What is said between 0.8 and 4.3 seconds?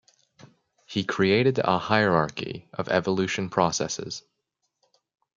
He created a hierarchy of evolution processes.